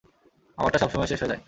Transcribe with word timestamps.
আমারটা 0.57 0.77
সবসময়ে 0.79 1.07
শেষ 1.07 1.19
হয়ে 1.21 1.27
যায়। 1.27 1.39